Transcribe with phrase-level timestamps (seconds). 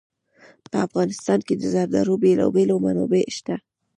[0.69, 3.63] په افغانستان کې د زردالو بېلابېلې منابع شته دي.